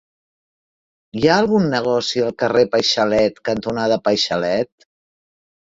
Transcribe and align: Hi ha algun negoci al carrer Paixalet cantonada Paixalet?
Hi 1.19 1.27
ha 1.27 1.35
algun 1.41 1.67
negoci 1.73 2.23
al 2.29 2.33
carrer 2.45 2.63
Paixalet 2.77 3.39
cantonada 3.51 4.03
Paixalet? 4.09 4.91